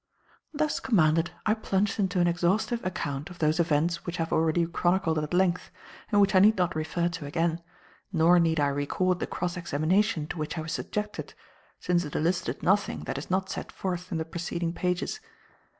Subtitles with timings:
[0.51, 4.65] Thus commanded, I plunged into an exhaustive account of those events which I have already
[4.65, 5.69] chronicled at length
[6.11, 7.61] and which I need not refer to again,
[8.11, 11.35] nor need I record the cross examination to which I was subjected,
[11.79, 15.19] since it elicited nothing that is not set forth in the preceding pages.